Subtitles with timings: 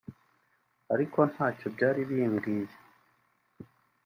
[0.93, 2.73] ariko ntacyo byari bimbwiye